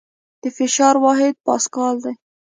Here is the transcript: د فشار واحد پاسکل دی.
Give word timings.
د 0.41 0.43
فشار 0.57 0.95
واحد 1.03 1.35
پاسکل 1.45 1.95
دی. 2.03 2.13